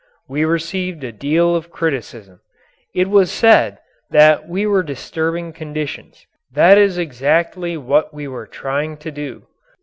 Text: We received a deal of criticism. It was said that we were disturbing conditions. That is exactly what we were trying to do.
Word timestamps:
We 0.27 0.45
received 0.45 1.03
a 1.03 1.11
deal 1.11 1.55
of 1.55 1.69
criticism. 1.69 2.39
It 2.95 3.07
was 3.07 3.31
said 3.31 3.77
that 4.09 4.49
we 4.49 4.65
were 4.65 4.81
disturbing 4.81 5.53
conditions. 5.53 6.25
That 6.51 6.79
is 6.79 6.97
exactly 6.97 7.77
what 7.77 8.11
we 8.11 8.27
were 8.27 8.47
trying 8.47 8.97
to 8.97 9.11
do. 9.11 9.45